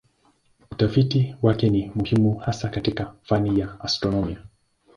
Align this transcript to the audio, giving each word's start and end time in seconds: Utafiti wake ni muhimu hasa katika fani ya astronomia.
Utafiti 0.71 1.35
wake 1.41 1.69
ni 1.69 1.91
muhimu 1.95 2.35
hasa 2.35 2.69
katika 2.69 3.13
fani 3.23 3.59
ya 3.59 3.79
astronomia. 3.79 4.37